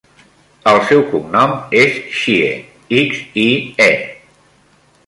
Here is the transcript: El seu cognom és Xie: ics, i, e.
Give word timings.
El 0.71 0.79
seu 0.91 1.03
cognom 1.11 1.53
és 1.83 2.01
Xie: 2.23 2.51
ics, 3.03 3.21
i, 3.45 3.47
e. 3.89 3.93